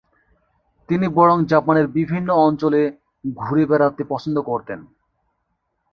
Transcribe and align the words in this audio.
তিনি 0.89 1.07
বরং 1.09 1.37
জাপানের 1.45 1.87
বিভিন্ন 1.87 2.29
অঞ্চলে 2.39 2.81
ঘুরে 3.35 3.63
বেড়াতে 3.65 4.03
পছন্দ 4.03 4.37
করতেন। 4.41 4.79